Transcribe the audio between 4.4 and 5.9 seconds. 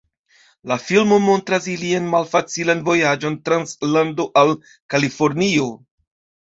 al Kalifornio.